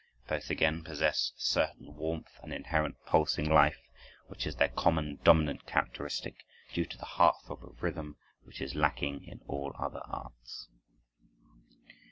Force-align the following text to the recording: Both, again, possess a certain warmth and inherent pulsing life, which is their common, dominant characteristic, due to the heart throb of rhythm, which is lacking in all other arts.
Both, 0.27 0.49
again, 0.49 0.83
possess 0.83 1.31
a 1.37 1.39
certain 1.39 1.93
warmth 1.95 2.39
and 2.41 2.51
inherent 2.51 2.95
pulsing 3.05 3.47
life, 3.47 3.77
which 4.29 4.47
is 4.47 4.55
their 4.55 4.69
common, 4.69 5.19
dominant 5.23 5.67
characteristic, 5.67 6.43
due 6.73 6.85
to 6.85 6.97
the 6.97 7.05
heart 7.05 7.35
throb 7.45 7.63
of 7.63 7.83
rhythm, 7.83 8.17
which 8.43 8.61
is 8.61 8.73
lacking 8.73 9.23
in 9.25 9.41
all 9.47 9.75
other 9.77 10.01
arts. 10.05 10.69